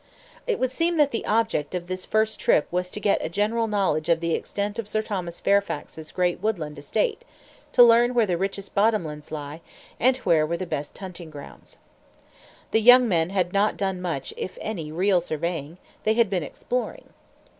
[0.47, 3.67] It would seem that the object of this first trip was to get a general
[3.67, 7.23] knowledge of the extent of Sir Thomas Fairfax's great woodland estate
[7.73, 9.61] to learn where the richest bottom lands lay,
[9.99, 11.77] and where were the best hunting grounds.
[12.71, 17.09] The young men had not done much if any real surveying; they had been exploring.